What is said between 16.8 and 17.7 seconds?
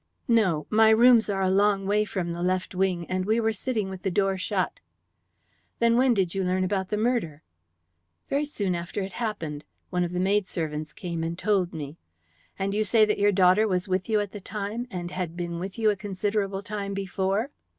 before?"